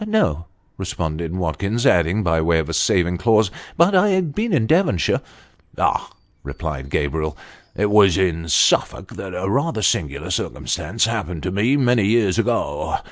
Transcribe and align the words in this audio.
"No," 0.07 0.47
responded 0.79 1.35
Watkins, 1.35 1.85
adding, 1.85 2.23
by 2.23 2.41
way 2.41 2.57
of 2.57 2.69
a 2.69 2.73
saving 2.73 3.19
clause," 3.19 3.51
but 3.77 3.93
I've 3.93 4.33
been 4.33 4.51
in 4.51 4.65
Devonshire."" 4.65 5.21
Ah!" 5.77 6.09
replied 6.43 6.89
Gabriel," 6.89 7.37
it 7.75 7.91
was 7.91 8.17
in 8.17 8.49
Suffolk 8.49 9.09
that 9.13 9.35
a 9.35 9.47
rather 9.47 9.83
singular 9.83 10.31
circumstance 10.31 11.05
happened 11.05 11.43
to 11.43 11.51
me 11.51 11.77
many 11.77 12.07
years 12.07 12.39
ago. 12.39 12.97